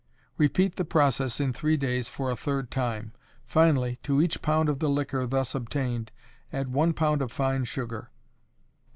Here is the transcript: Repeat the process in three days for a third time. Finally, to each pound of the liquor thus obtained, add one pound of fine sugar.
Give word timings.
Repeat 0.35 0.77
the 0.77 0.83
process 0.83 1.39
in 1.39 1.53
three 1.53 1.77
days 1.77 2.09
for 2.09 2.31
a 2.31 2.35
third 2.35 2.71
time. 2.71 3.13
Finally, 3.45 3.99
to 4.01 4.19
each 4.19 4.41
pound 4.41 4.67
of 4.67 4.79
the 4.79 4.89
liquor 4.89 5.27
thus 5.27 5.53
obtained, 5.53 6.11
add 6.51 6.73
one 6.73 6.91
pound 6.93 7.21
of 7.21 7.31
fine 7.31 7.65
sugar. 7.65 8.09